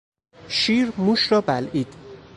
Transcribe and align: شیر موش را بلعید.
شیر 0.49 0.93
موش 0.97 1.31
را 1.31 1.41
بلعید. 1.41 1.87